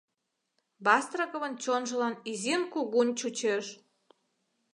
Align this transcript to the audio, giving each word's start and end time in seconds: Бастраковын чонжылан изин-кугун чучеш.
Бастраковын 0.85 1.53
чонжылан 1.63 2.15
изин-кугун 2.31 3.09
чучеш. 3.19 3.65